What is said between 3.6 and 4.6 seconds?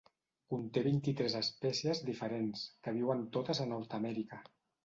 a Nord-amèrica.